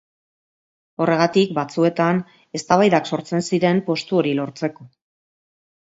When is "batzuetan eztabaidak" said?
1.57-3.11